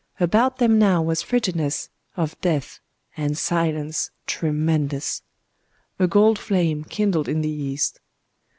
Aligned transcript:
About 0.19 0.57
them 0.57 0.79
now 0.79 0.99
was 1.03 1.21
frigidness 1.21 1.89
of 2.17 2.35
death,—and 2.41 3.37
silence 3.37 4.09
tremendous….A 4.25 6.07
gold 6.07 6.39
flame 6.39 6.83
kindled 6.83 7.27
in 7.29 7.41
the 7.41 7.49
east. 7.51 7.99